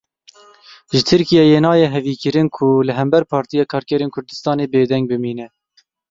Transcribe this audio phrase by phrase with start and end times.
[0.91, 5.47] Ji Tirkiyeyê nayê hêvîkirin ku li hember Partiya Karkerên Kurdistanê bêdeng bimîne.